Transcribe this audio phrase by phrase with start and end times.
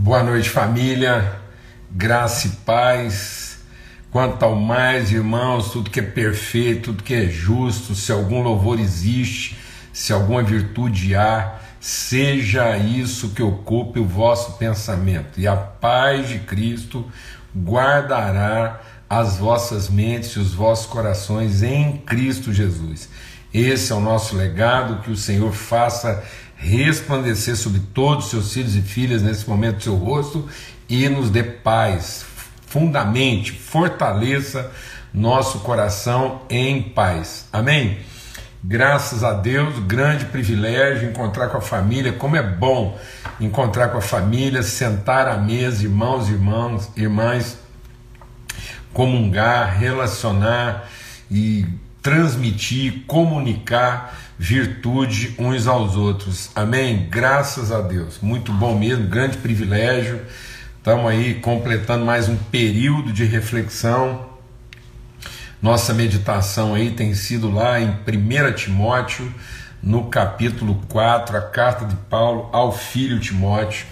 [0.00, 1.40] Boa noite, família.
[1.90, 3.58] Graça e paz.
[4.12, 8.78] Quanto ao mais, irmãos, tudo que é perfeito, tudo que é justo, se algum louvor
[8.78, 9.58] existe,
[9.92, 15.40] se alguma virtude há, seja isso que ocupe o vosso pensamento.
[15.40, 17.04] E a paz de Cristo
[17.52, 18.80] guardará
[19.10, 23.08] as vossas mentes e os vossos corações em Cristo Jesus.
[23.52, 26.22] Esse é o nosso legado, que o Senhor faça
[26.58, 30.46] resplandecer sobre todos os seus filhos e filhas nesse momento seu rosto
[30.88, 32.26] e nos dê paz.
[32.66, 34.70] Fundamente, fortaleça
[35.14, 37.48] nosso coração em paz.
[37.52, 37.98] Amém?
[38.62, 42.12] Graças a Deus, grande privilégio encontrar com a família.
[42.12, 42.98] Como é bom
[43.40, 47.56] encontrar com a família, sentar à mesa, irmãos, irmãos, irmãs,
[48.92, 50.88] comungar, relacionar
[51.30, 51.64] e
[52.02, 56.50] transmitir, comunicar virtude uns aos outros.
[56.54, 57.08] Amém?
[57.10, 58.20] Graças a Deus.
[58.22, 60.20] Muito bom mesmo, grande privilégio.
[60.76, 64.28] Estamos aí completando mais um período de reflexão.
[65.60, 69.34] Nossa meditação aí tem sido lá em 1 Timóteo,
[69.82, 73.86] no capítulo 4, a carta de Paulo ao filho Timóteo,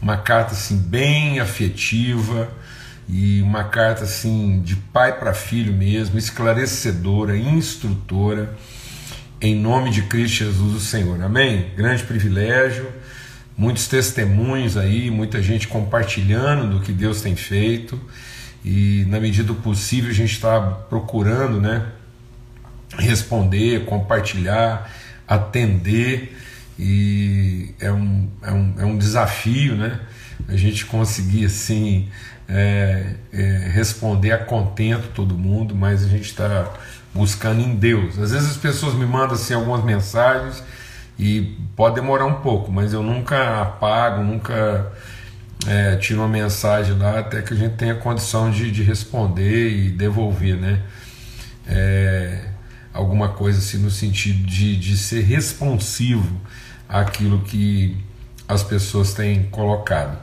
[0.00, 2.48] uma carta assim bem afetiva
[3.08, 8.56] e uma carta assim de pai para filho mesmo, esclarecedora, instrutora
[9.42, 11.20] em nome de Cristo Jesus, o Senhor.
[11.20, 11.66] Amém?
[11.76, 12.88] Grande privilégio,
[13.56, 18.00] muitos testemunhos aí, muita gente compartilhando do que Deus tem feito
[18.64, 21.86] e, na medida do possível, a gente está procurando, né?
[22.96, 24.88] Responder, compartilhar,
[25.26, 26.38] atender
[26.78, 29.98] e é um, é um, é um desafio, né?
[30.48, 32.08] A gente conseguir assim
[32.48, 36.72] é, é, responder a contento todo mundo, mas a gente está
[37.14, 38.18] buscando em Deus.
[38.18, 40.62] Às vezes as pessoas me mandam assim algumas mensagens
[41.18, 44.92] e pode demorar um pouco, mas eu nunca apago, nunca
[45.66, 49.90] é, tiro uma mensagem lá até que a gente tenha condição de, de responder e
[49.90, 50.80] devolver, né?
[51.66, 52.48] É,
[52.92, 56.40] alguma coisa assim no sentido de, de ser responsivo
[56.88, 57.96] àquilo que
[58.48, 60.18] as pessoas têm colocado.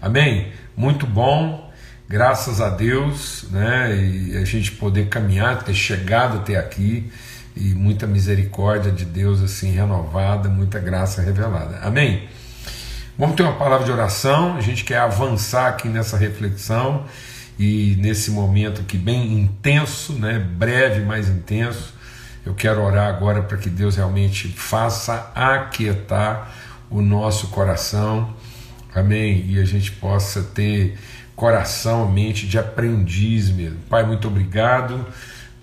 [0.00, 0.52] Amém?
[0.76, 1.63] Muito bom
[2.08, 7.10] graças a Deus, né, e a gente poder caminhar, ter chegado até aqui,
[7.56, 11.78] e muita misericórdia de Deus assim renovada, muita graça revelada.
[11.82, 12.28] Amém?
[13.16, 17.04] Vamos ter uma palavra de oração, a gente quer avançar aqui nessa reflexão
[17.56, 21.94] e nesse momento aqui bem intenso, né, breve, mais intenso.
[22.44, 26.52] Eu quero orar agora para que Deus realmente faça aquietar
[26.90, 28.34] o nosso coração.
[28.94, 29.46] Amém?
[29.48, 30.98] E a gente possa ter
[31.36, 33.78] coração, mente de aprendiz mesmo.
[33.88, 35.04] Pai, muito obrigado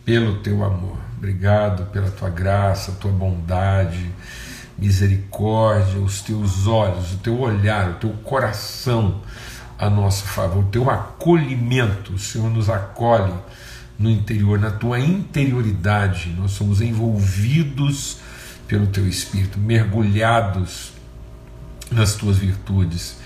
[0.04, 4.12] pelo teu amor, obrigado pela tua graça, tua bondade,
[4.78, 9.22] misericórdia, os teus olhos, o teu olhar, o teu coração
[9.78, 13.34] a nosso favor, o teu acolhimento, o Senhor nos acolhe
[13.98, 18.18] no interior, na tua interioridade, nós somos envolvidos
[18.68, 20.94] pelo teu Espírito, mergulhados
[21.92, 23.21] nas tuas virtudes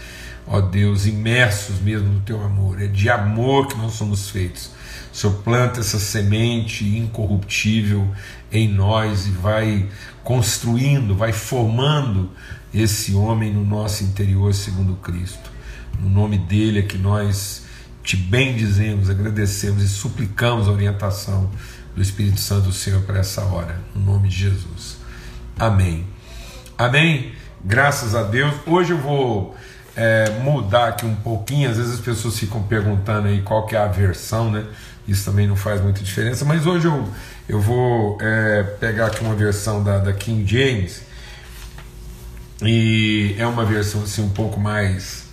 [0.48, 2.82] ó Deus, imersos mesmo no teu amor.
[2.82, 4.72] É de amor que nós somos feitos.
[5.12, 8.08] O Senhor planta essa semente incorruptível
[8.52, 9.90] em nós e vai
[10.24, 12.32] construindo, vai formando
[12.74, 15.50] esse homem no nosso interior segundo Cristo.
[16.00, 17.64] No nome dele é que nós
[18.04, 21.50] te bendizemos, agradecemos e suplicamos a orientação
[21.96, 24.98] do Espírito Santo do Senhor para essa hora, no nome de Jesus.
[25.58, 26.06] Amém.
[26.78, 27.32] Amém.
[27.64, 28.54] Graças a Deus.
[28.68, 29.56] Hoje eu vou
[29.96, 31.70] é, mudar aqui um pouquinho.
[31.70, 34.66] Às vezes as pessoas ficam perguntando aí qual que é a versão, né?
[35.08, 36.44] Isso também não faz muita diferença.
[36.44, 37.08] Mas hoje eu,
[37.48, 41.02] eu vou é, pegar aqui uma versão da, da King James
[42.62, 45.26] e é uma versão assim um pouco mais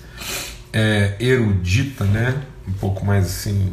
[0.72, 2.34] é, erudita, né?
[2.68, 3.72] Um pouco mais assim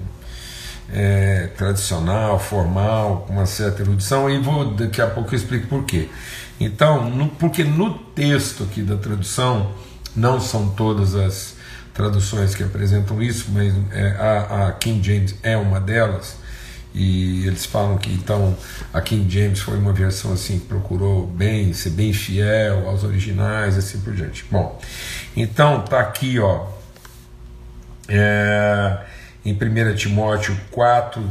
[0.92, 4.30] é, tradicional, formal, com uma certa erudição.
[4.30, 6.08] E vou daqui a pouco eu explico por quê.
[6.60, 9.72] Então, no, porque no texto aqui da tradução
[10.16, 11.56] não são todas as
[11.94, 16.38] traduções que apresentam isso, mas é, a, a, King James é uma delas.
[16.94, 18.58] E eles falam que então
[18.92, 23.78] a King James foi uma versão assim que procurou bem ser bem fiel aos originais,
[23.78, 24.46] assim por diante.
[24.50, 24.82] Bom,
[25.36, 26.68] então tá aqui, ó,
[28.08, 28.98] é,
[29.46, 31.22] em 1 Timóteo 4,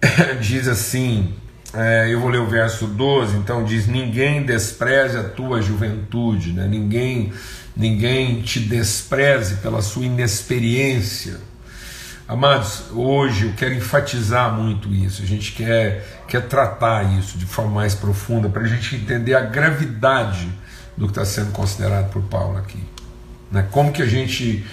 [0.40, 1.34] diz assim:
[1.76, 6.66] é, eu vou ler o verso 12, então diz: Ninguém despreze a tua juventude, né?
[6.66, 7.34] ninguém,
[7.76, 11.38] ninguém te despreze pela sua inexperiência.
[12.26, 17.72] Amados, hoje eu quero enfatizar muito isso, a gente quer, quer tratar isso de forma
[17.72, 20.48] mais profunda, para a gente entender a gravidade
[20.96, 22.82] do que está sendo considerado por Paulo aqui.
[23.52, 23.66] Né?
[23.70, 24.64] Como que a gente,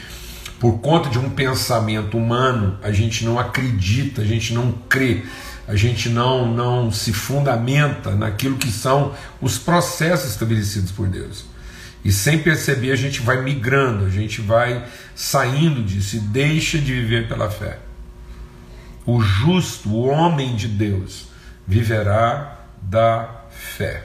[0.57, 5.23] por conta de um pensamento humano, a gente não acredita, a gente não crê,
[5.68, 11.45] a gente não, não se fundamenta naquilo que são os processos estabelecidos por Deus.
[12.04, 16.94] E sem perceber, a gente vai migrando, a gente vai saindo disso e deixa de
[16.94, 17.80] viver pela fé.
[19.06, 21.27] O justo, o homem de Deus,
[21.65, 24.04] viverá da fé.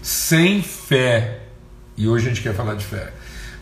[0.00, 1.40] Sem fé,
[1.96, 3.12] e hoje a gente quer falar de fé,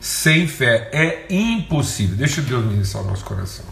[0.01, 2.17] sem fé é impossível.
[2.17, 3.65] Deixa Deus ministrar o nosso coração.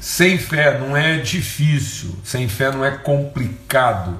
[0.00, 4.16] Sem fé não é difícil, sem fé não é complicado,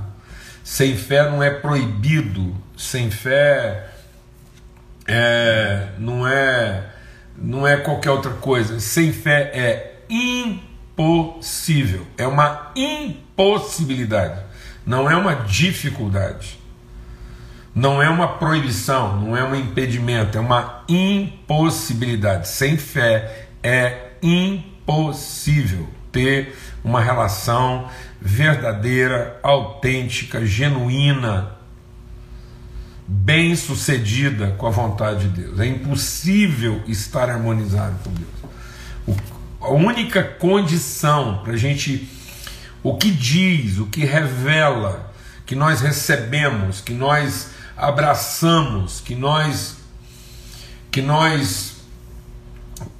[0.62, 3.88] sem fé não é proibido, sem fé
[5.08, 6.84] é, não é
[7.34, 8.78] não é qualquer outra coisa.
[8.78, 14.38] Sem fé é impossível, é uma impossibilidade,
[14.84, 16.60] não é uma dificuldade.
[17.72, 22.48] Não é uma proibição, não é um impedimento, é uma impossibilidade.
[22.48, 24.69] Sem fé é impossível
[26.12, 27.88] ter uma relação
[28.20, 31.52] verdadeira, autêntica, genuína,
[33.06, 35.60] bem-sucedida com a vontade de Deus.
[35.60, 38.30] É impossível estar harmonizado com Deus.
[39.06, 42.08] O, a única condição para a gente,
[42.82, 45.12] o que diz, o que revela,
[45.44, 49.78] que nós recebemos, que nós abraçamos, que nós
[50.90, 51.69] que nós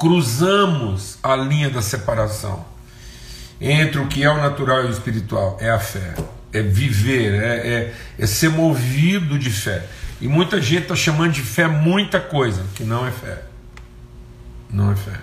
[0.00, 2.64] cruzamos a linha da separação
[3.60, 6.14] entre o que é o natural e o espiritual é a fé,
[6.50, 9.84] é viver, é, é, é ser movido de fé.
[10.18, 13.42] E muita gente está chamando de fé muita coisa que não é fé.
[14.70, 15.20] Não é fé.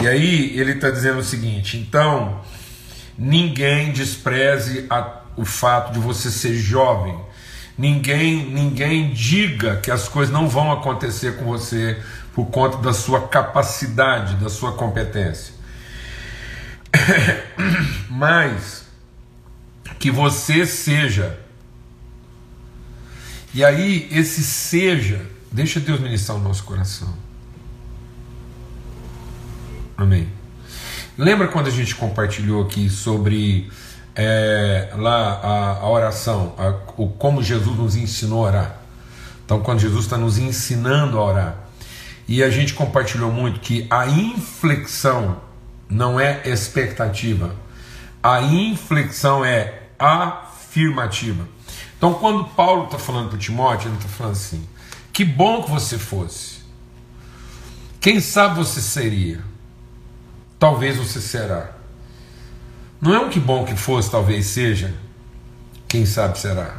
[0.00, 2.40] E aí ele está dizendo o seguinte: então,
[3.18, 7.18] ninguém despreze a, o fato de você ser jovem
[7.76, 12.00] Ninguém, ninguém diga que as coisas não vão acontecer com você
[12.34, 15.54] por conta da sua capacidade, da sua competência.
[18.10, 18.84] Mas
[19.98, 21.38] que você seja.
[23.54, 27.14] E aí, esse seja, deixa Deus ministrar o nosso coração.
[29.96, 30.28] Amém.
[31.16, 33.70] Lembra quando a gente compartilhou aqui sobre
[34.16, 38.80] é, lá a, a oração, a, o, como Jesus nos ensinou a orar.
[39.44, 41.63] Então, quando Jesus está nos ensinando a orar,
[42.26, 45.40] e a gente compartilhou muito que a inflexão
[45.88, 47.54] não é expectativa,
[48.22, 51.46] a inflexão é afirmativa.
[51.96, 54.66] Então, quando Paulo está falando para Timóteo, ele está falando assim:
[55.12, 56.62] que bom que você fosse.
[58.00, 59.40] Quem sabe você seria?
[60.58, 61.72] Talvez você será.
[63.00, 64.94] Não é um que bom que fosse, talvez seja.
[65.86, 66.78] Quem sabe será.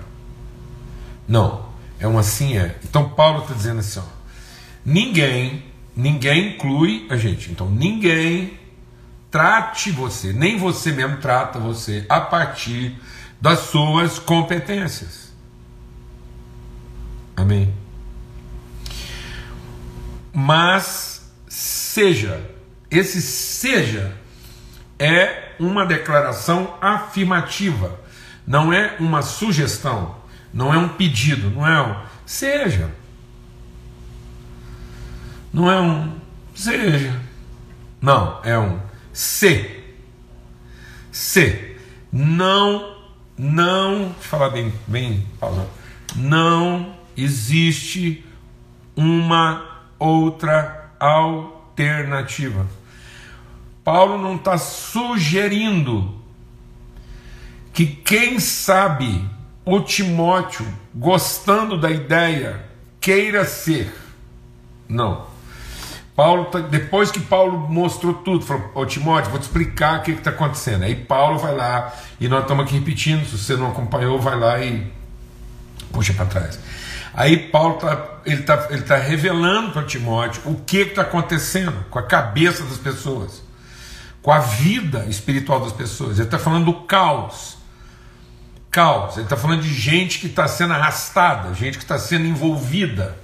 [1.27, 1.65] Não,
[1.99, 2.77] é um assim é.
[2.83, 4.14] Então Paulo está dizendo assim: ó,
[4.85, 5.63] ninguém,
[5.95, 7.51] ninguém inclui a gente.
[7.51, 8.59] Então ninguém
[9.31, 12.95] trate você, nem você mesmo trata você a partir
[13.41, 15.33] das suas competências.
[17.35, 17.73] Amém.
[20.33, 22.49] Mas seja,
[22.89, 24.15] esse seja
[24.97, 27.99] é uma declaração afirmativa,
[28.45, 30.15] não é uma sugestão,
[30.53, 31.95] não é um pedido, não é um
[32.25, 32.89] seja.
[35.55, 36.11] Não é um
[36.53, 37.17] seja.
[38.01, 38.77] Não, é um
[39.13, 39.85] se.
[41.13, 41.77] Se.
[42.11, 42.97] Não,
[43.37, 45.65] não, deixa eu falar bem, bem, pausa.
[46.13, 48.25] Não existe
[48.97, 52.67] uma outra alternativa.
[53.81, 56.19] Paulo não está sugerindo
[57.71, 59.23] que quem sabe
[59.63, 62.65] o Timóteo, gostando da ideia,
[62.99, 63.95] queira ser.
[64.89, 65.33] Não.
[66.15, 70.11] Paulo, tá, depois que Paulo mostrou tudo, falou: Ô Timóteo, vou te explicar o que
[70.11, 70.83] está acontecendo.
[70.83, 74.59] Aí Paulo vai lá, e nós estamos aqui repetindo, se você não acompanhou, vai lá
[74.59, 74.91] e
[75.91, 76.59] puxa para trás.
[77.13, 81.99] Aí Paulo tá, ele está ele tá revelando para Timóteo o que está acontecendo com
[81.99, 83.45] a cabeça das pessoas
[84.25, 86.17] com a vida espiritual das pessoas.
[86.17, 87.59] Ele está falando do caos.
[88.71, 89.17] Caos.
[89.17, 93.15] Ele está falando de gente que está sendo arrastada, gente que está sendo envolvida,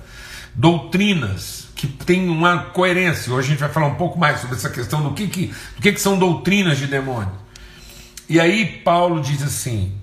[0.53, 3.33] doutrinas que tem uma coerência.
[3.33, 5.81] Hoje a gente vai falar um pouco mais sobre essa questão do que, que, do
[5.81, 7.33] que, que são doutrinas de demônio.
[8.29, 9.99] E aí Paulo diz assim: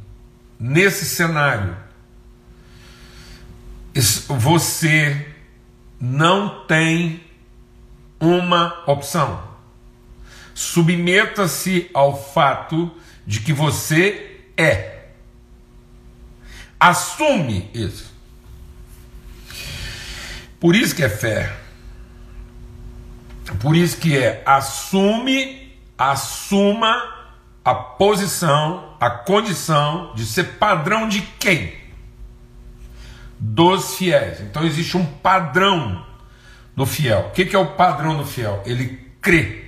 [0.59, 1.77] nesse cenário,
[4.27, 5.25] você
[6.01, 7.23] não tem
[8.19, 9.41] uma opção.
[10.53, 12.93] Submeta-se ao fato
[13.25, 15.11] de que você é.
[16.81, 18.13] Assume isso.
[20.59, 21.58] Por isso que é fé.
[23.55, 27.17] Por isso que é assume, assuma
[27.65, 31.73] a posição, a condição de ser padrão de quem?
[33.39, 34.41] Dos fiéis.
[34.41, 36.05] Então existe um padrão
[36.75, 37.29] no fiel.
[37.29, 38.63] O que é o padrão do fiel?
[38.65, 39.65] Ele crê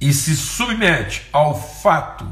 [0.00, 2.26] e se submete ao fato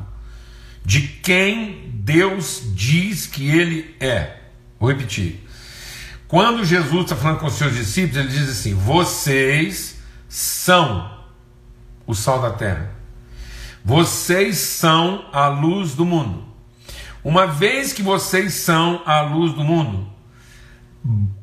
[0.84, 4.36] de quem Deus diz que ele é.
[4.78, 5.40] Vou repetir.
[6.26, 10.01] Quando Jesus está falando com os seus discípulos, ele diz assim: Vocês
[10.32, 11.10] são
[12.06, 12.90] o sal da terra.
[13.84, 16.42] Vocês são a luz do mundo.
[17.22, 20.08] Uma vez que vocês são a luz do mundo,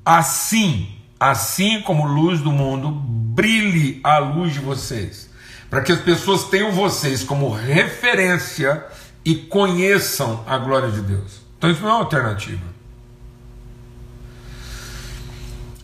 [0.03, 5.29] assim, assim como luz do mundo, brilhe a luz de vocês,
[5.69, 8.83] para que as pessoas tenham vocês como referência
[9.23, 11.41] e conheçam a glória de Deus.
[11.59, 12.65] Então isso não é uma alternativa.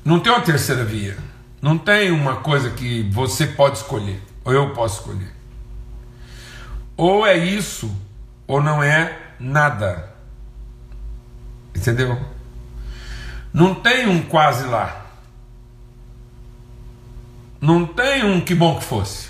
[0.03, 1.34] Não tem uma terceira via.
[1.65, 5.33] Não tem uma coisa que você pode escolher, ou eu posso escolher.
[6.95, 7.91] Ou é isso,
[8.45, 10.13] ou não é nada.
[11.75, 12.23] Entendeu?
[13.51, 15.07] Não tem um quase lá.
[17.59, 19.29] Não tem um que bom que fosse.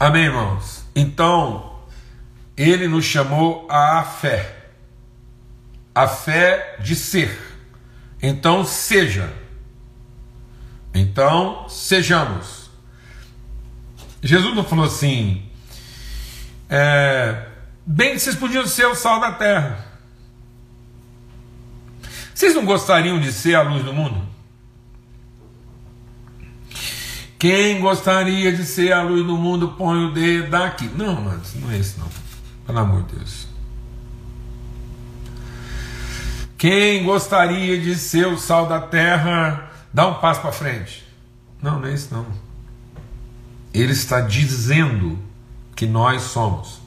[0.00, 0.86] Amém, irmãos?
[0.96, 1.80] Então,
[2.56, 4.70] ele nos chamou à fé.
[5.94, 7.51] A fé de ser.
[8.22, 9.32] Então seja.
[10.94, 12.70] Então sejamos.
[14.22, 15.42] Jesus não falou assim.
[16.70, 17.48] É,
[17.84, 19.84] bem que vocês podiam ser o sal da terra.
[22.32, 24.32] Vocês não gostariam de ser a luz do mundo?
[27.38, 30.88] Quem gostaria de ser a luz do mundo, põe o dedo aqui.
[30.96, 32.08] Não, mas não é isso não.
[32.64, 33.51] Pelo amor de Deus.
[36.62, 41.04] Quem gostaria de ser o sal da terra, dá um passo para frente.
[41.60, 42.24] Não, não é isso não.
[43.74, 45.18] Ele está dizendo
[45.74, 46.80] que nós somos.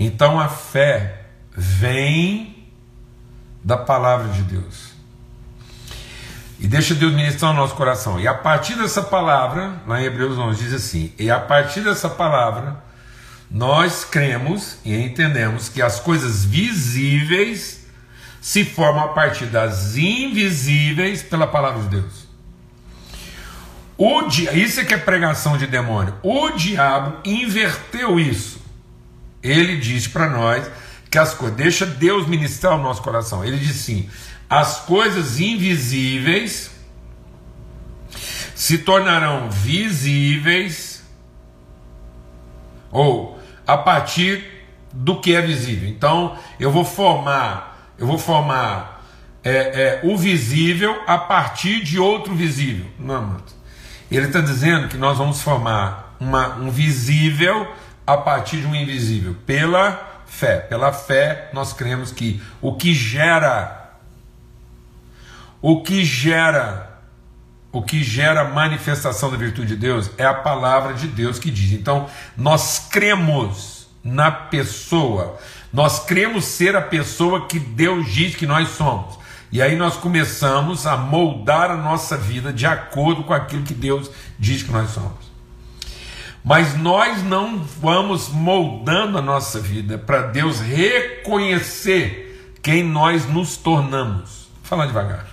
[0.00, 1.26] Então a fé
[1.56, 2.66] vem
[3.62, 4.90] da palavra de Deus.
[6.58, 8.18] E deixa Deus ministrar o nosso coração.
[8.18, 12.10] E a partir dessa palavra, lá em Hebreus 11 diz assim: E a partir dessa
[12.10, 12.82] palavra,
[13.48, 17.77] nós cremos e entendemos que as coisas visíveis
[18.40, 22.28] se formam a partir das invisíveis pela palavra de Deus.
[23.96, 26.14] O dia, isso é que é pregação de demônio.
[26.22, 28.62] O diabo inverteu isso.
[29.42, 30.70] Ele diz para nós
[31.10, 33.44] que as coisas, deixa Deus ministrar o nosso coração.
[33.44, 34.08] Ele diz assim:
[34.48, 36.70] as coisas invisíveis
[38.54, 41.02] se tornarão visíveis
[42.90, 44.44] ou a partir
[44.92, 45.88] do que é visível.
[45.88, 47.67] Então, eu vou formar
[47.98, 49.04] eu vou formar
[49.42, 52.86] é, é, o visível a partir de outro visível.
[52.98, 53.44] Não, mano.
[54.10, 57.70] Ele está dizendo que nós vamos formar uma, um visível
[58.06, 60.58] a partir de um invisível, pela fé.
[60.60, 63.92] Pela fé, nós cremos que o que gera,
[65.60, 67.00] o que gera,
[67.70, 71.72] o que gera manifestação da virtude de Deus é a palavra de Deus que diz.
[71.72, 75.38] Então, nós cremos na pessoa
[75.72, 79.18] nós cremos ser a pessoa que Deus diz que nós somos.
[79.50, 84.10] E aí nós começamos a moldar a nossa vida de acordo com aquilo que Deus
[84.38, 85.28] diz que nós somos.
[86.44, 94.48] Mas nós não vamos moldando a nossa vida para Deus reconhecer quem nós nos tornamos.
[94.54, 95.26] Vou falar devagar.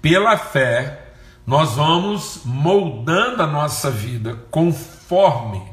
[0.00, 1.12] Pela fé,
[1.46, 5.69] nós vamos moldando a nossa vida conforme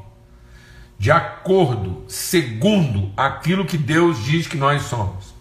[1.00, 5.36] de acordo, segundo aquilo que Deus diz que nós somos.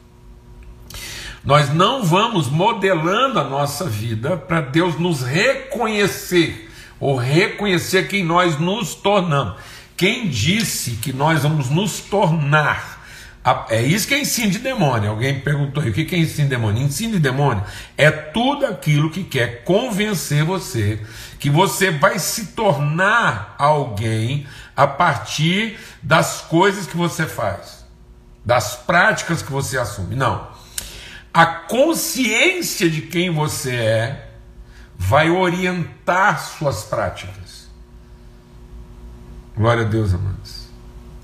[1.42, 8.58] Nós não vamos modelando a nossa vida para Deus nos reconhecer ou reconhecer quem nós
[8.58, 9.54] nos tornamos.
[9.96, 12.95] Quem disse que nós vamos nos tornar?
[13.68, 15.10] É isso que é ensino de demônio.
[15.10, 16.82] Alguém perguntou aí, o que é ensino de demônio?
[16.82, 17.62] Ensino de demônio
[17.96, 21.00] é tudo aquilo que quer convencer você
[21.38, 27.84] que você vai se tornar alguém a partir das coisas que você faz,
[28.44, 30.16] das práticas que você assume.
[30.16, 30.48] Não.
[31.32, 34.30] A consciência de quem você é
[34.98, 37.68] vai orientar suas práticas.
[39.56, 40.66] Glória a Deus, amados.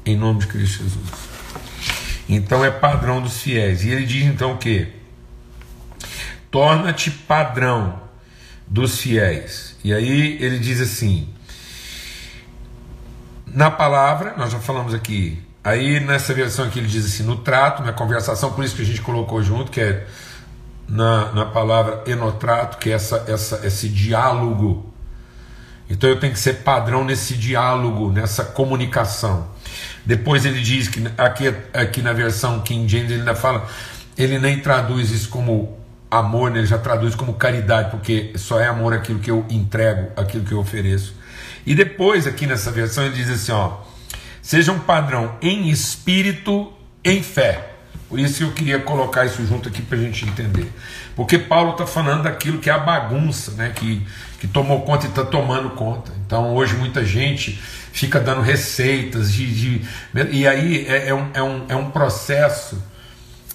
[0.07, 1.32] Em nome de Cristo Jesus.
[2.37, 3.85] Então é padrão dos fiéis.
[3.85, 4.89] E ele diz então o que?
[6.51, 8.01] Torna-te padrão
[8.67, 9.77] dos fiéis.
[9.85, 11.29] E aí ele diz assim:
[13.47, 17.83] na palavra, nós já falamos aqui, aí nessa versão aqui ele diz assim, no trato,
[17.83, 20.07] na conversação, por isso que a gente colocou junto, que é
[20.89, 24.91] na, na palavra enotrato, que é essa, essa, esse diálogo.
[25.89, 29.49] Então eu tenho que ser padrão nesse diálogo, nessa comunicação.
[30.05, 33.69] Depois ele diz que aqui, aqui na versão King James ele ainda fala,
[34.19, 35.79] ele nem traduz isso como
[36.11, 36.59] amor, né?
[36.59, 40.53] ele já traduz como caridade, porque só é amor aquilo que eu entrego, aquilo que
[40.53, 41.15] eu ofereço.
[41.65, 43.79] E depois, aqui nessa versão, ele diz assim: ó,
[44.43, 46.73] seja um padrão em espírito,
[47.05, 47.72] em fé.
[48.13, 50.71] Por isso eu queria colocar isso junto aqui para a gente entender.
[51.17, 53.73] Porque Paulo está falando daquilo que é a bagunça, né?
[53.75, 54.07] que,
[54.39, 56.13] que tomou conta e está tomando conta.
[56.27, 57.59] Então hoje muita gente
[57.91, 59.79] fica dando receitas de.
[59.79, 59.87] de
[60.31, 62.85] e aí é, é, um, é, um, é um processo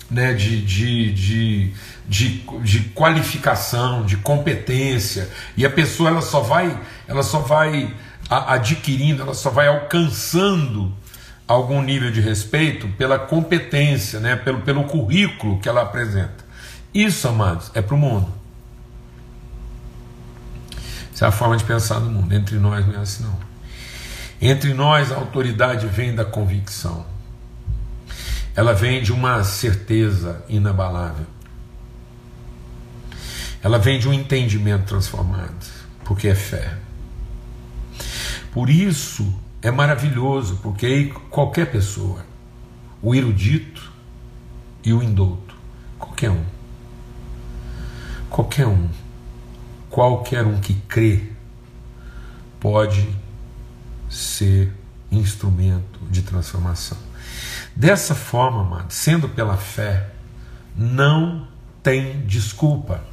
[0.10, 1.74] né, de, de, de,
[2.08, 6.76] de, de qualificação, de competência, e a pessoa ela só vai,
[7.08, 7.94] ela só vai
[8.28, 10.98] adquirindo, ela só vai alcançando
[11.48, 16.46] algum nível de respeito pela competência, né, pelo, pelo currículo que ela apresenta.
[16.94, 18.32] Isso, amados, é para o mundo.
[21.14, 22.34] Essa é a forma de pensar no mundo.
[22.34, 23.38] Entre nós não é assim, não.
[24.40, 27.06] Entre nós, a autoridade vem da convicção
[28.58, 31.28] ela vem de uma certeza inabalável.
[33.62, 35.54] Ela vem de um entendimento transformado,
[36.04, 36.76] porque é fé.
[38.52, 42.26] Por isso é maravilhoso, porque aí qualquer pessoa,
[43.02, 43.92] o erudito
[44.84, 45.56] e o indouto,
[45.98, 46.46] qualquer um,
[48.30, 48.90] qualquer um,
[49.90, 51.32] qualquer um que crê,
[52.60, 53.08] pode
[54.10, 54.74] ser
[55.12, 56.98] instrumento de transformação.
[57.76, 60.10] Dessa forma, mano, sendo pela fé,
[60.76, 61.48] não
[61.84, 63.04] tem desculpa.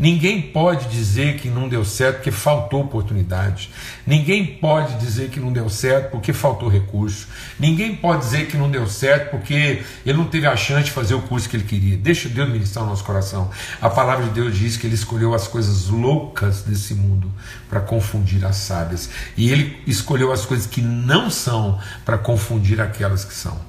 [0.00, 3.68] Ninguém pode dizer que não deu certo porque faltou oportunidade.
[4.06, 7.28] Ninguém pode dizer que não deu certo porque faltou recurso.
[7.58, 11.12] Ninguém pode dizer que não deu certo porque ele não teve a chance de fazer
[11.12, 11.98] o curso que ele queria.
[11.98, 13.50] Deixa Deus ministrar o nosso coração.
[13.78, 17.30] A palavra de Deus diz que ele escolheu as coisas loucas desse mundo
[17.68, 19.10] para confundir as sábias.
[19.36, 23.60] E ele escolheu as coisas que não são para confundir aquelas que são.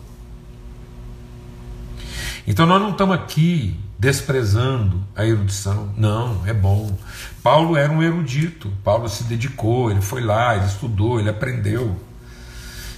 [2.48, 5.94] Então nós não estamos aqui desprezando a erudição.
[5.96, 6.98] Não, é bom.
[7.44, 8.74] Paulo era um erudito.
[8.84, 11.96] Paulo se dedicou, ele foi lá, ele estudou, ele aprendeu.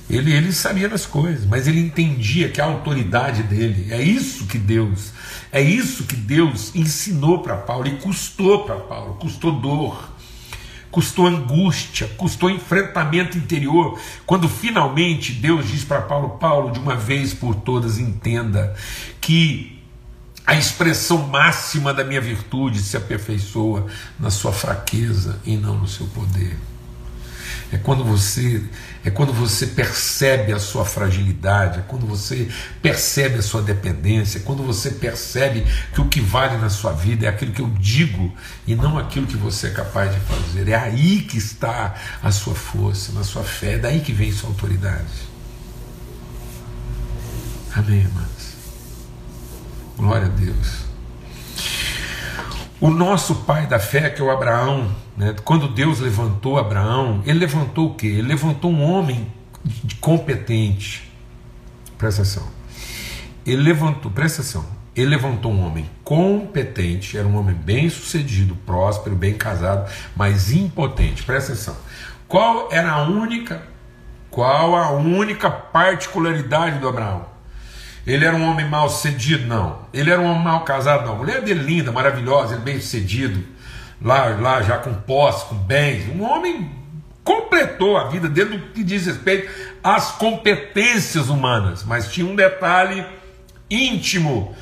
[0.10, 4.58] Ele, ele sabia das coisas, mas ele entendia que a autoridade dele é isso que
[4.58, 5.12] Deus,
[5.52, 10.14] é isso que Deus ensinou para Paulo e custou para Paulo, custou dor
[10.90, 17.34] custou angústia, custou enfrentamento interior, quando finalmente Deus diz para Paulo: Paulo, de uma vez
[17.34, 18.76] por todas, entenda
[19.20, 19.73] que
[20.46, 23.88] a expressão máxima da minha virtude se aperfeiçoa
[24.20, 26.58] na sua fraqueza e não no seu poder.
[27.72, 28.64] É quando você
[29.04, 32.48] é quando você percebe a sua fragilidade, é quando você
[32.82, 37.26] percebe a sua dependência, é quando você percebe que o que vale na sua vida
[37.26, 38.32] é aquilo que eu digo
[38.68, 40.70] e não aquilo que você é capaz de fazer.
[40.70, 44.50] É aí que está a sua força, na sua fé, é daí que vem sua
[44.50, 45.34] autoridade.
[47.76, 48.33] Amém, irmãos.
[49.98, 50.86] Glória a Deus.
[52.82, 57.40] O nosso pai da fé, que é o Abraão, né, quando Deus levantou Abraão, ele
[57.40, 58.08] levantou o quê?
[58.08, 59.32] Ele levantou um homem
[60.02, 61.10] competente.
[61.98, 62.48] Presta atenção.
[63.46, 64.66] Ele levantou, presta atenção.
[64.96, 71.24] Ele levantou um homem competente, era um homem bem sucedido, próspero, bem casado, mas impotente.
[71.24, 71.78] Presta atenção.
[72.28, 73.64] Qual era a única,
[74.30, 77.33] qual a única particularidade do Abraão?
[78.06, 79.48] Ele era um homem mal sucedido?
[79.48, 79.80] Não.
[79.94, 81.06] Ele era um homem mal casado?
[81.06, 81.14] Não.
[81.14, 83.44] A mulher dele linda, maravilhosa, ele bem sucedido,
[84.02, 86.10] lá, lá já com posse, com bens.
[86.10, 86.70] Um homem
[87.24, 89.50] completou a vida dele no que diz respeito
[89.82, 93.06] às competências humanas, mas tinha um detalhe
[93.70, 94.54] íntimo,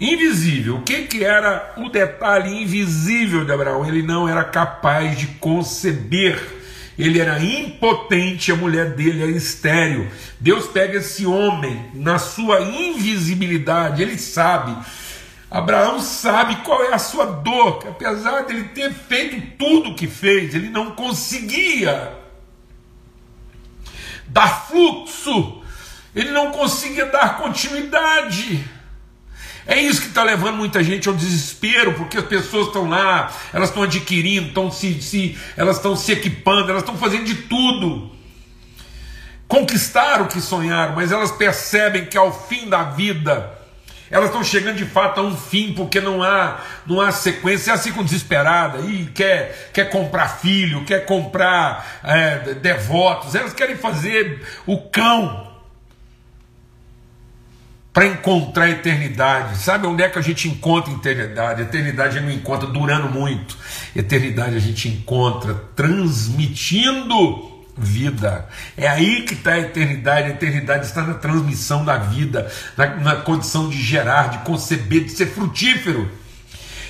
[0.00, 0.76] invisível.
[0.76, 3.86] O que, que era o detalhe invisível de Abraão?
[3.86, 6.57] Ele não era capaz de conceber
[6.98, 10.10] ele era impotente, a mulher dele era estéril.
[10.40, 14.76] Deus pega esse homem na sua invisibilidade, ele sabe.
[15.48, 20.08] Abraão sabe qual é a sua dor, que apesar dele ter feito tudo o que
[20.08, 22.12] fez, ele não conseguia
[24.26, 25.62] dar fluxo,
[26.14, 28.62] ele não conseguia dar continuidade.
[29.68, 33.68] É isso que está levando muita gente ao desespero, porque as pessoas estão lá, elas
[33.68, 38.10] estão adquirindo, estão se, se, elas estão se equipando, elas estão fazendo de tudo.
[39.46, 43.58] Conquistaram o que sonharam, mas elas percebem que ao fim da vida,
[44.10, 47.92] elas estão chegando de fato a um fim, porque não há, não há sequência, assim
[47.92, 54.78] com desesperada, e quer, quer comprar filho, quer comprar é, devotos, elas querem fazer o
[54.78, 55.57] cão
[57.98, 59.58] para encontrar a eternidade.
[59.58, 61.62] Sabe onde é que a gente encontra a eternidade?
[61.62, 63.56] A eternidade não encontra durando muito.
[63.92, 68.46] A eternidade a gente encontra transmitindo vida.
[68.76, 70.28] É aí que está a eternidade.
[70.28, 75.10] A eternidade está na transmissão da vida, na, na condição de gerar, de conceber, de
[75.10, 76.08] ser frutífero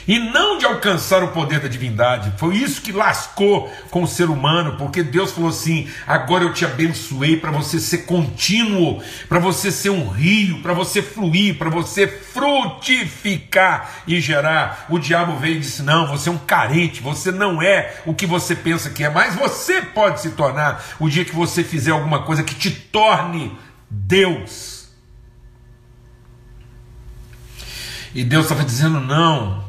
[0.09, 2.33] e não de alcançar o poder da divindade.
[2.39, 6.65] Foi isso que lascou com o ser humano, porque Deus falou assim: agora eu te
[6.65, 12.09] abençoei para você ser contínuo, para você ser um rio, para você fluir, para você
[12.09, 14.87] frutificar e gerar.
[14.89, 18.25] O diabo veio e disse: não, você é um carente, você não é o que
[18.25, 22.23] você pensa que é, mas você pode se tornar o dia que você fizer alguma
[22.23, 23.55] coisa que te torne
[23.91, 24.89] Deus.
[28.15, 29.68] E Deus estava dizendo: não,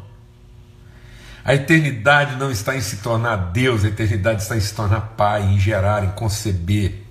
[1.50, 5.42] a eternidade não está em se tornar Deus, a eternidade está em se tornar Pai,
[5.42, 7.02] em gerar, em conceber,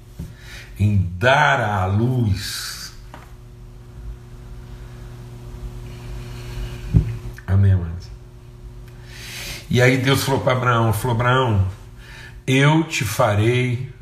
[0.79, 2.92] em dar à luz.
[7.48, 8.07] Amém, amados?
[9.68, 11.66] E aí Deus falou para Abraão: falou, Abraão,
[12.46, 13.92] eu te farei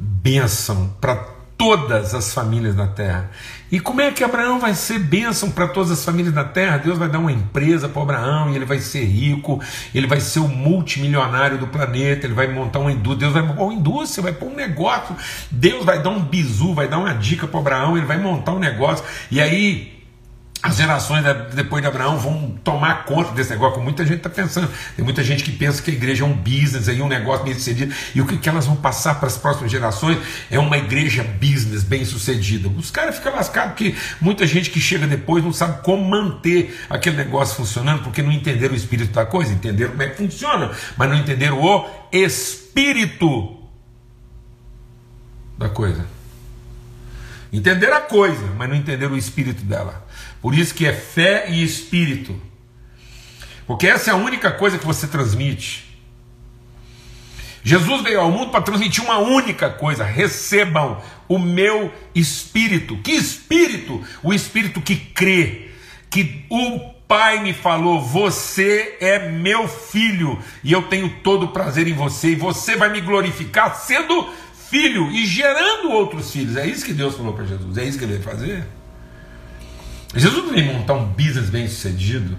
[0.00, 1.14] bênção para
[1.62, 3.30] todas as famílias da terra.
[3.70, 6.76] E como é que Abraão vai ser bênção para todas as famílias da terra?
[6.76, 9.62] Deus vai dar uma empresa para Abraão e ele vai ser rico,
[9.94, 13.62] ele vai ser o multimilionário do planeta, ele vai montar uma indústria, Deus vai montar
[13.62, 15.16] uma indústria, vai pôr um negócio,
[15.52, 18.58] Deus vai dar um bizu, vai dar uma dica para Abraão, ele vai montar um
[18.58, 20.01] negócio, e aí
[20.62, 24.70] as gerações depois de Abraão vão tomar conta desse negócio, como muita gente está pensando.
[24.94, 27.52] Tem muita gente que pensa que a igreja é um business, aí um negócio bem
[27.52, 31.82] sucedido, e o que, elas vão passar para as próximas gerações é uma igreja business
[31.82, 32.68] bem sucedida.
[32.68, 37.16] Os caras ficam lascados porque muita gente que chega depois não sabe como manter aquele
[37.16, 41.08] negócio funcionando, porque não entenderam o espírito da coisa, entenderam como é que funciona, mas
[41.08, 43.58] não entenderam o espírito
[45.58, 46.06] da coisa.
[47.52, 50.06] Entenderam a coisa, mas não entenderam o espírito dela.
[50.42, 52.38] Por isso que é fé e espírito.
[53.66, 55.92] Porque essa é a única coisa que você transmite.
[57.64, 62.96] Jesus veio ao mundo para transmitir uma única coisa: recebam o meu espírito.
[62.98, 64.02] Que espírito?
[64.20, 65.70] O espírito que crê,
[66.10, 71.86] que o Pai me falou: Você é meu filho, e eu tenho todo o prazer
[71.86, 74.28] em você, e você vai me glorificar sendo
[74.68, 76.56] filho e gerando outros filhos.
[76.56, 78.64] É isso que Deus falou para Jesus, é isso que ele vai fazer.
[80.14, 82.36] Jesus veio montar um business bem sucedido.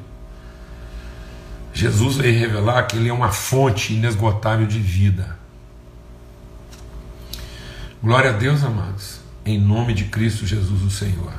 [1.73, 5.37] Jesus veio revelar que ele é uma fonte inesgotável de vida.
[8.01, 11.33] Glória a Deus, amados, em nome de Cristo Jesus, o Senhor.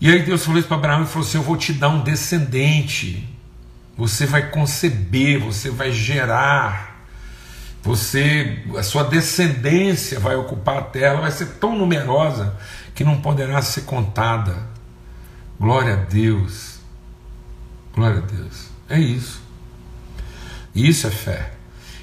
[0.00, 2.02] E aí Deus falou isso para Abraão e falou assim: Eu vou te dar um
[2.02, 3.26] descendente,
[3.96, 7.06] você vai conceber, você vai gerar,
[7.82, 12.54] você, a sua descendência vai ocupar a terra, vai ser tão numerosa
[12.98, 14.56] que não poderá ser contada.
[15.56, 16.80] Glória a Deus.
[17.94, 18.70] Glória a Deus.
[18.90, 19.40] É isso.
[20.74, 21.52] Isso é fé.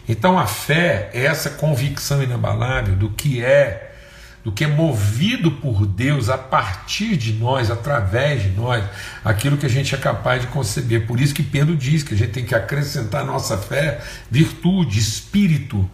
[0.08, 3.94] Então a fé é essa convicção inabalável do que é,
[4.42, 8.82] do que é movido por Deus a partir de nós, através de nós,
[9.22, 11.06] aquilo que a gente é capaz de conceber.
[11.06, 14.00] Por isso que Pedro diz que a gente tem que acrescentar à nossa fé
[14.32, 15.90] virtude, espírito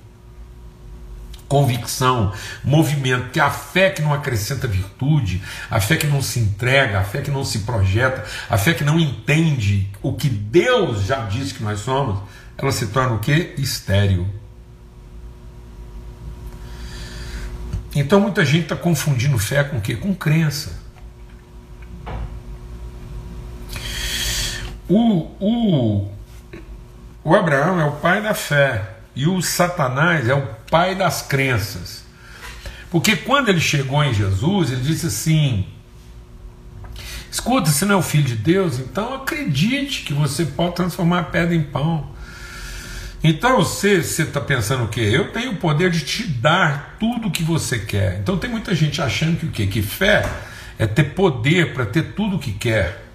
[1.52, 2.32] convicção,
[2.64, 7.04] movimento, que a fé que não acrescenta virtude, a fé que não se entrega, a
[7.04, 11.54] fé que não se projeta, a fé que não entende o que Deus já disse
[11.54, 12.22] que nós somos,
[12.58, 13.54] ela se torna o que?
[13.58, 14.26] Estéreo.
[17.94, 19.98] Então muita gente está confundindo fé com o quê?
[19.98, 20.80] Com crença.
[24.88, 26.12] O, o,
[27.26, 29.01] o Abraão é o pai da fé.
[29.15, 32.04] E o Satanás é o pai das crenças.
[32.89, 35.65] Porque quando ele chegou em Jesus, ele disse assim:
[37.32, 41.24] Escuta, você não é o filho de Deus, então acredite que você pode transformar a
[41.24, 42.12] pedra em pão.
[43.24, 45.02] Então você está pensando o quê?
[45.02, 48.19] Eu tenho o poder de te dar tudo o que você quer.
[48.19, 49.67] Então tem muita gente achando que o quê?
[49.67, 50.28] Que fé
[50.78, 53.11] é ter poder para ter tudo o que quer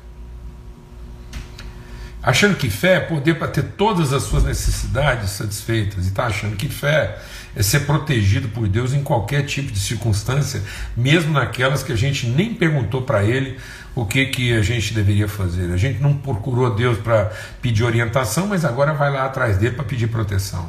[2.26, 6.56] achando que fé é poder para ter todas as suas necessidades satisfeitas, e está achando
[6.56, 7.18] que fé
[7.54, 10.60] é ser protegido por Deus em qualquer tipo de circunstância,
[10.96, 13.56] mesmo naquelas que a gente nem perguntou para Ele
[13.94, 15.72] o que, que a gente deveria fazer.
[15.72, 19.84] A gente não procurou Deus para pedir orientação, mas agora vai lá atrás dele para
[19.84, 20.68] pedir proteção.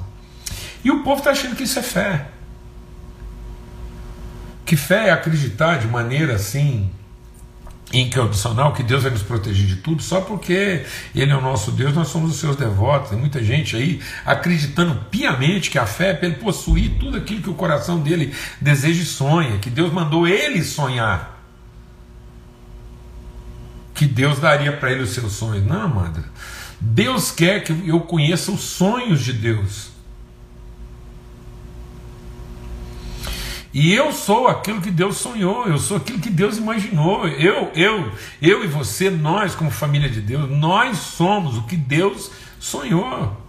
[0.84, 2.28] E o povo está achando que isso é fé.
[4.64, 6.92] Que fé é acreditar de maneira assim
[7.94, 10.84] incondicional, que Deus vai nos proteger de tudo, só porque
[11.16, 13.10] Ele é o nosso Deus, nós somos os seus devotos.
[13.10, 17.42] Tem muita gente aí acreditando piamente que a fé é para ele possuir tudo aquilo
[17.42, 21.36] que o coração dele deseja e sonha, que Deus mandou ele sonhar.
[23.94, 25.66] Que Deus daria para ele os seus sonhos.
[25.66, 26.24] Não, amada.
[26.80, 29.97] Deus quer que eu conheça os sonhos de Deus
[33.74, 37.28] E eu sou aquilo que Deus sonhou, eu sou aquilo que Deus imaginou.
[37.28, 42.32] Eu, eu, eu e você, nós como família de Deus, nós somos o que Deus
[42.60, 43.46] sonhou.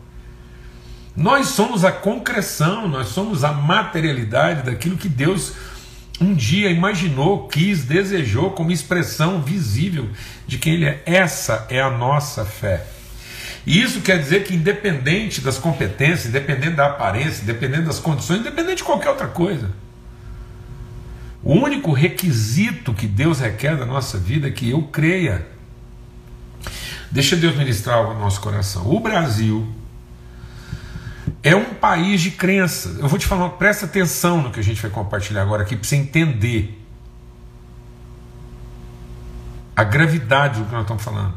[1.17, 5.55] Nós somos a concreção, nós somos a materialidade daquilo que Deus
[6.21, 10.09] um dia imaginou, quis, desejou como expressão visível
[10.47, 11.03] de quem Ele é.
[11.07, 12.85] Essa é a nossa fé.
[13.65, 18.79] E isso quer dizer que, independente das competências, independente da aparência, independente das condições, independente
[18.79, 19.71] de qualquer outra coisa,
[21.43, 25.47] o único requisito que Deus requer da nossa vida é que eu creia.
[27.11, 28.87] Deixa Deus ministrar o nosso coração.
[28.91, 29.67] O Brasil
[31.43, 32.97] é um país de crença.
[32.99, 35.89] Eu vou te falar, presta atenção no que a gente vai compartilhar agora aqui para
[35.89, 36.85] você entender
[39.75, 41.35] a gravidade do que nós estamos falando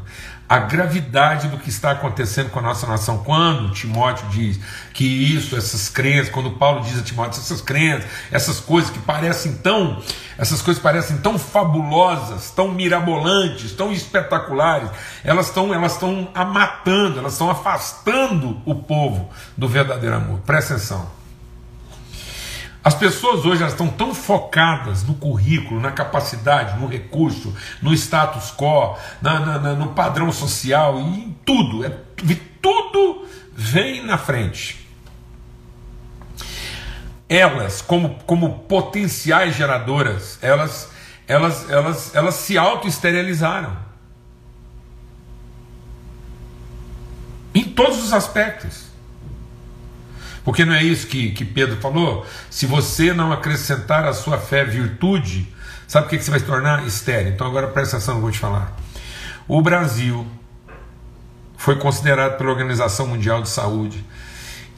[0.52, 3.24] a gravidade do que está acontecendo com a nossa nação.
[3.24, 4.60] Quando Timóteo diz
[4.92, 9.54] que isso, essas crenças, quando Paulo diz a Timóteo, essas crenças, essas coisas que parecem
[9.54, 10.02] tão,
[10.36, 14.90] essas coisas parecem tão fabulosas, tão mirabolantes, tão espetaculares,
[15.24, 20.40] elas estão, elas estão amatando, elas estão afastando o povo do verdadeiro amor.
[20.40, 21.21] Presta atenção.
[22.84, 28.50] As pessoas hoje elas estão tão focadas no currículo, na capacidade, no recurso, no status
[28.50, 31.84] quo, na, na, na, no padrão social e em tudo.
[31.84, 31.96] É,
[32.60, 34.86] tudo vem na frente.
[37.28, 40.90] Elas, como, como potenciais geradoras, elas,
[41.26, 43.76] elas, elas, elas se auto-esterilizaram.
[47.54, 48.91] Em todos os aspectos.
[50.44, 52.26] Porque não é isso que, que Pedro falou?
[52.50, 55.46] Se você não acrescentar à sua fé virtude,
[55.86, 56.86] sabe o que, que você vai se tornar?
[56.86, 57.32] Estéreo.
[57.32, 58.76] Então agora presta atenção, eu vou te falar.
[59.46, 60.26] O Brasil
[61.56, 64.04] foi considerado pela Organização Mundial de Saúde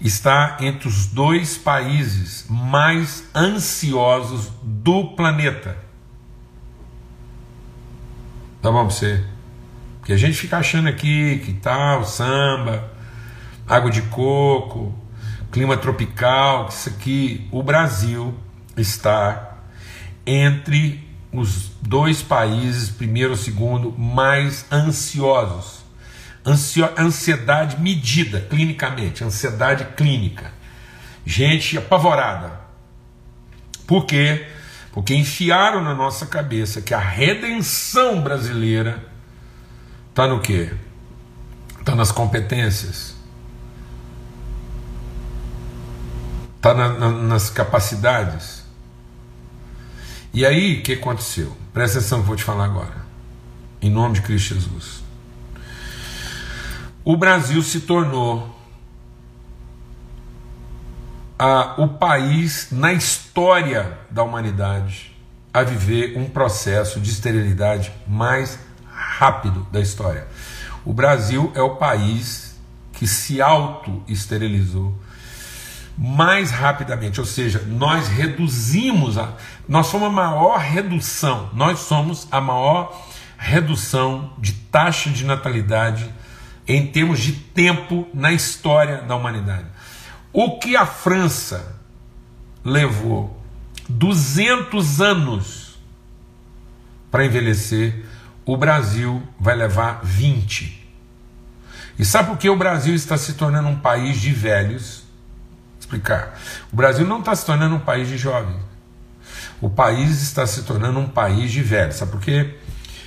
[0.01, 5.79] está entre os dois países mais ansiosos do planeta.
[8.61, 9.25] Tá bom pra você?
[9.99, 12.93] Porque a gente fica achando aqui que tal, tá samba,
[13.67, 14.95] água de coco,
[15.55, 18.35] clima tropical, isso aqui, o Brasil
[18.77, 19.59] está
[20.27, 25.85] entre os dois países, primeiro ou segundo, mais ansiosos.
[26.45, 30.53] Ansio, ansiedade medida clinicamente, ansiedade clínica.
[31.25, 32.59] Gente apavorada.
[33.87, 34.49] Por quê?
[34.91, 39.05] Porque enfiaram na nossa cabeça que a redenção brasileira
[40.11, 40.73] está no quê?
[41.79, 43.14] Está nas competências
[46.65, 48.65] está na, na, nas capacidades.
[50.33, 51.55] E aí, o que aconteceu?
[51.75, 53.05] Presta atenção que eu vou te falar agora.
[53.83, 55.05] Em nome de Cristo Jesus.
[57.05, 58.59] O Brasil se tornou
[61.39, 65.15] a, o país na história da humanidade
[65.53, 68.59] a viver um processo de esterilidade mais
[68.91, 70.27] rápido da história.
[70.83, 72.59] O Brasil é o país
[72.95, 74.97] que se auto-esterilizou
[75.97, 79.33] mais rapidamente, ou seja, nós reduzimos, a,
[79.69, 83.07] nós somos a maior redução, nós somos a maior
[83.39, 86.11] redução de taxa de natalidade
[86.67, 89.67] em termos de tempo na história da humanidade.
[90.33, 91.79] O que a França
[92.65, 93.41] levou
[93.89, 95.79] 200 anos
[97.11, 98.05] para envelhecer,
[98.45, 100.83] o Brasil vai levar 20.
[101.97, 105.04] E sabe por que o Brasil está se tornando um país de velhos?
[105.85, 106.39] Explicar.
[106.73, 108.61] O Brasil não está se tornando um país de jovens.
[109.61, 111.97] O país está se tornando um país de velhos.
[111.97, 112.55] Sabe por quê?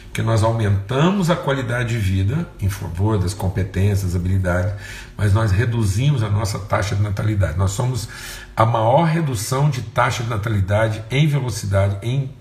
[0.06, 4.74] Porque nós aumentamos a qualidade de vida em favor das competências, habilidades,
[5.16, 7.58] mas nós reduzimos a nossa taxa de natalidade.
[7.58, 8.08] Nós somos
[8.56, 12.32] a maior redução de taxa de natalidade em velocidade, em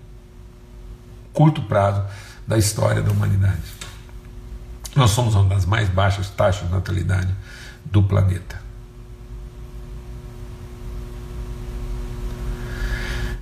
[1.33, 2.03] curto prazo,
[2.47, 3.61] da história da humanidade.
[4.95, 7.29] Nós somos uma das mais baixas taxas de natalidade
[7.85, 8.66] do planeta.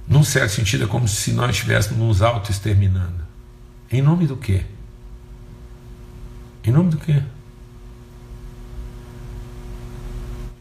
[0.07, 3.25] Num certo sentido, é como se nós estivéssemos nos auto-exterminando.
[3.91, 4.65] Em nome do quê?
[6.63, 7.21] Em nome do quê?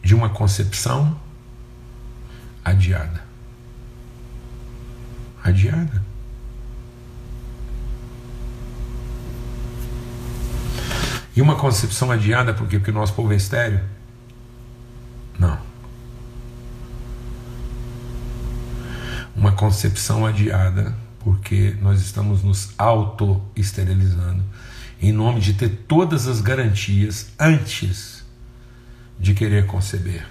[0.01, 1.19] De uma concepção
[2.63, 3.23] adiada.
[5.43, 6.03] Adiada.
[11.35, 12.79] E uma concepção adiada por quê?
[12.79, 13.81] Porque o nosso povo é estéreo?
[15.37, 15.75] Não.
[19.45, 24.43] uma concepção adiada, porque nós estamos nos auto-esterilizando
[25.01, 28.23] em nome de ter todas as garantias antes
[29.19, 30.23] de querer conceber.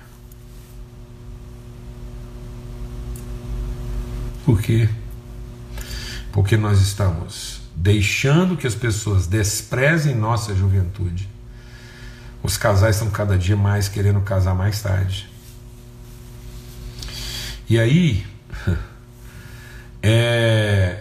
[4.45, 4.89] Por quê?
[6.31, 11.29] Porque nós estamos deixando que as pessoas desprezem nossa juventude.
[12.41, 15.29] Os casais estão cada dia mais querendo casar mais tarde.
[17.69, 18.25] E aí,
[20.07, 20.99] é,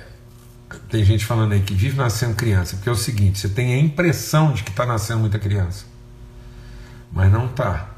[0.89, 3.77] tem gente falando aí que vive nascendo criança, porque é o seguinte: você tem a
[3.77, 5.83] impressão de que está nascendo muita criança,
[7.11, 7.89] mas não está.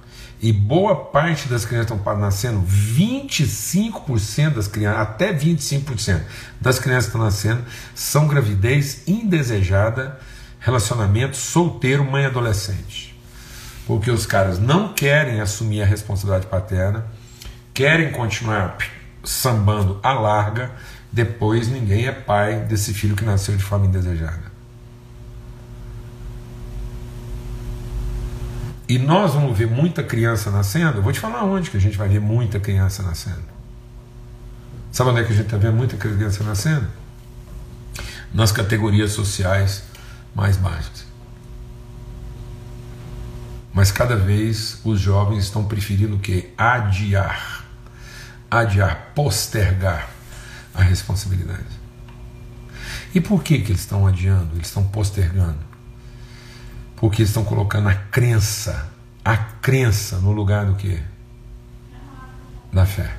[0.41, 6.21] E boa parte das crianças estão nascendo, 25% das crianças, até 25%
[6.59, 7.63] das crianças que estão nascendo,
[7.93, 10.19] são gravidez indesejada,
[10.59, 13.15] relacionamento solteiro, mãe adolescente.
[13.85, 17.05] Porque os caras não querem assumir a responsabilidade paterna,
[17.73, 18.77] querem continuar
[19.23, 20.71] sambando a larga,
[21.15, 24.51] depois ninguém é pai desse filho que nasceu de forma indesejada.
[28.85, 31.01] E nós vamos ver muita criança nascendo.
[31.01, 33.45] Vou te falar onde que a gente vai ver muita criança nascendo.
[34.91, 36.87] Sabe onde é que a gente está vendo muita criança nascendo?
[38.33, 39.83] Nas categorias sociais
[40.35, 41.05] mais baixas.
[43.73, 46.53] Mas cada vez os jovens estão preferindo o que?
[46.57, 47.63] Adiar.
[48.51, 50.14] Adiar, postergar
[50.75, 51.85] a responsabilidade.
[53.13, 54.55] E por que, que eles estão adiando?
[54.55, 55.59] Eles estão postergando?
[56.95, 58.89] Porque estão colocando a crença,
[59.23, 60.99] a crença no lugar do que?
[62.71, 63.15] Da fé.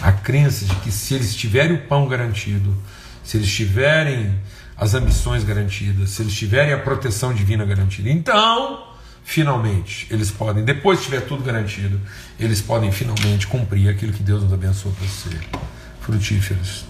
[0.00, 2.76] A crença de que se eles tiverem o pão garantido,
[3.24, 4.40] se eles tiverem
[4.76, 8.87] as ambições garantidas, se eles tiverem a proteção divina garantida, então,
[9.28, 12.00] finalmente, eles podem, depois que tiver tudo garantido,
[12.40, 15.38] eles podem finalmente cumprir aquilo que Deus nos abençoou para ser
[16.00, 16.86] frutíferos.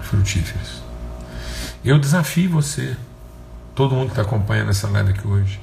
[0.00, 0.82] Frutíferos.
[1.84, 2.96] Eu desafio você,
[3.74, 5.60] todo mundo que está acompanhando essa live aqui hoje,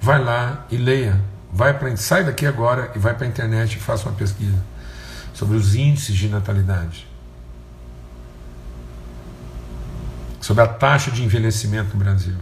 [0.00, 1.20] vai lá e leia.
[1.52, 4.64] Vai pra, sai daqui agora e vai para a internet e faça uma pesquisa
[5.34, 7.06] sobre os índices de natalidade.
[10.40, 12.38] Sobre a taxa de envelhecimento no Brasil.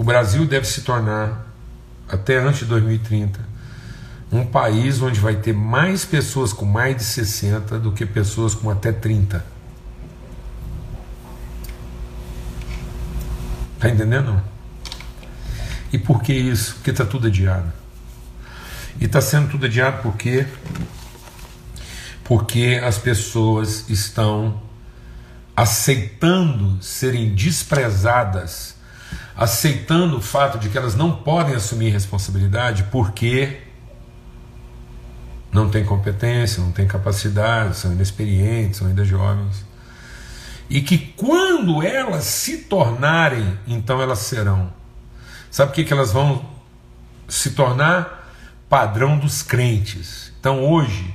[0.00, 1.46] O Brasil deve se tornar,
[2.08, 3.38] até antes de 2030,
[4.32, 8.70] um país onde vai ter mais pessoas com mais de 60 do que pessoas com
[8.70, 9.44] até 30.
[13.74, 14.42] Está entendendo?
[15.92, 16.76] E por que isso?
[16.76, 17.70] Porque está tudo adiado.
[18.98, 20.46] E está sendo tudo adiado por quê?
[22.24, 24.62] Porque as pessoas estão
[25.54, 28.79] aceitando serem desprezadas,
[29.40, 33.62] aceitando o fato de que elas não podem assumir responsabilidade porque
[35.50, 39.68] não têm competência, não têm capacidade, são inexperientes, são ainda jovens
[40.70, 44.72] e que quando elas se tornarem, então elas serão.
[45.50, 46.48] Sabe o que, que elas vão
[47.26, 48.32] se tornar?
[48.68, 50.32] Padrão dos crentes.
[50.38, 51.12] Então hoje,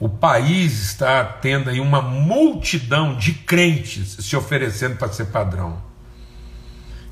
[0.00, 5.80] o país está tendo aí uma multidão de crentes se oferecendo para ser padrão.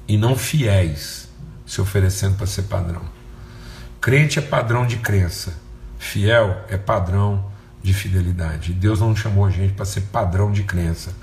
[0.07, 1.29] E não fiéis
[1.67, 3.03] se oferecendo para ser padrão.
[4.01, 5.55] Crente é padrão de crença,
[5.99, 7.51] fiel é padrão
[7.83, 8.73] de fidelidade.
[8.73, 11.14] Deus não chamou a gente para ser padrão de crença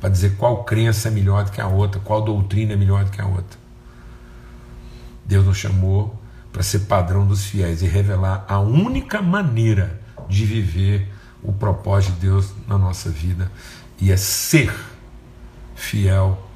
[0.00, 3.10] para dizer qual crença é melhor do que a outra, qual doutrina é melhor do
[3.10, 3.60] que a outra.
[5.26, 6.18] Deus nos chamou
[6.50, 12.20] para ser padrão dos fiéis e revelar a única maneira de viver o propósito de
[12.20, 13.52] Deus na nossa vida
[14.00, 14.74] e é ser
[15.74, 16.48] fiel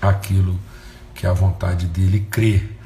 [0.00, 0.71] àquilo que
[1.26, 2.78] é a vontade dele, crer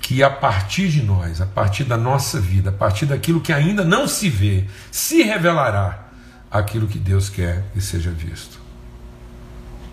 [0.00, 3.84] que a partir de nós, a partir da nossa vida, a partir daquilo que ainda
[3.84, 6.08] não se vê, se revelará
[6.50, 8.58] aquilo que Deus quer que seja visto.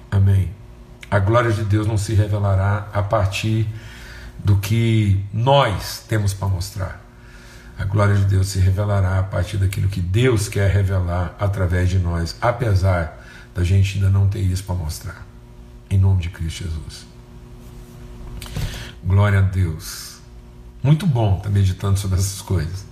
[0.09, 0.49] Amém.
[1.11, 3.67] A glória de Deus não se revelará a partir
[4.43, 7.05] do que nós temos para mostrar.
[7.77, 11.99] A glória de Deus se revelará a partir daquilo que Deus quer revelar através de
[11.99, 15.25] nós, apesar da gente ainda não ter isso para mostrar.
[15.89, 17.16] Em nome de Cristo Jesus.
[19.07, 20.17] Glória a Deus.
[20.83, 22.85] Muito bom estar meditando sobre essas coisas.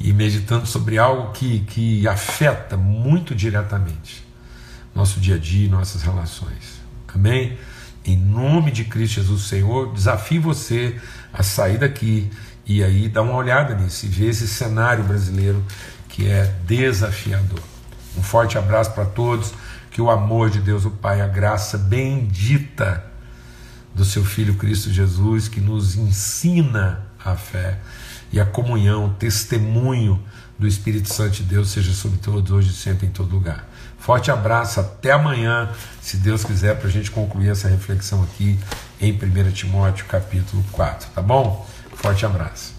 [0.00, 4.26] E meditando sobre algo que, que afeta muito diretamente
[4.94, 6.80] nosso dia a dia, nossas relações.
[7.14, 7.58] Amém?
[8.06, 10.98] Em nome de Cristo Jesus, Senhor, desafio você
[11.30, 12.30] a sair daqui
[12.64, 15.62] e aí dar uma olhada nisso e ver esse cenário brasileiro
[16.08, 17.60] que é desafiador.
[18.16, 19.52] Um forte abraço para todos,
[19.90, 23.07] que o amor de Deus, o Pai, a graça bendita
[23.98, 27.80] do seu Filho Cristo Jesus, que nos ensina a fé
[28.30, 30.22] e a comunhão, o testemunho
[30.56, 33.68] do Espírito Santo de Deus seja sobre todos, hoje e sempre, em todo lugar.
[33.98, 35.68] Forte abraço, até amanhã,
[36.00, 38.56] se Deus quiser, para a gente concluir essa reflexão aqui
[39.00, 41.68] em 1 Timóteo capítulo 4, tá bom?
[41.96, 42.77] Forte abraço.